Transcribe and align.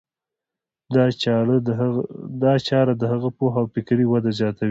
دا 2.43 2.53
چاره 2.67 2.93
د 2.97 3.03
هغه 3.11 3.29
پوهه 3.37 3.57
او 3.61 3.67
فکري 3.75 4.05
وده 4.07 4.31
زیاتوي. 4.39 4.59